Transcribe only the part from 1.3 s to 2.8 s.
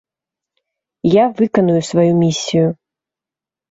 выканаю сваю місію.